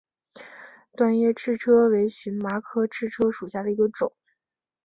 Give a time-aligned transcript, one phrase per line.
[0.97, 4.11] 短叶赤车为荨麻科赤车属下的一个种。